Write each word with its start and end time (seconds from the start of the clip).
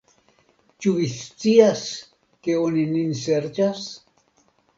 Ĉu 0.85 0.93
vi 0.95 1.09
scias, 1.11 1.83
ke 2.49 2.57
oni 2.63 2.87
nin 2.95 3.13
serĉas? 3.21 3.87